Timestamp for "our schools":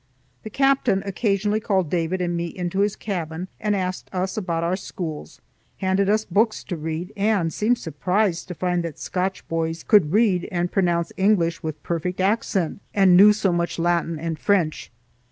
4.63-5.41